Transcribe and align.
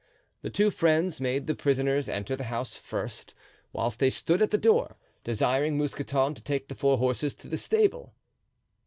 The 0.41 0.49
two 0.49 0.71
friends 0.71 1.21
made 1.21 1.45
the 1.45 1.53
prisoners 1.53 2.09
enter 2.09 2.35
the 2.35 2.45
house 2.45 2.75
first, 2.75 3.35
whilst 3.71 3.99
they 3.99 4.09
stood 4.09 4.41
at 4.41 4.49
the 4.49 4.57
door, 4.57 4.97
desiring 5.23 5.77
Mousqueton 5.77 6.33
to 6.33 6.41
take 6.41 6.69
the 6.69 6.73
four 6.73 6.97
horses 6.97 7.35
to 7.35 7.47
the 7.47 7.55
stable. 7.55 8.15